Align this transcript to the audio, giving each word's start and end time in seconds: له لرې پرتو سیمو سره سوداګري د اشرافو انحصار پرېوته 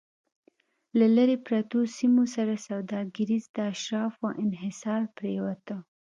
له 0.97 1.05
لرې 1.15 1.37
پرتو 1.47 1.79
سیمو 1.97 2.23
سره 2.35 2.53
سوداګري 2.67 3.37
د 3.55 3.57
اشرافو 3.73 4.27
انحصار 4.43 5.01
پرېوته 5.17 5.75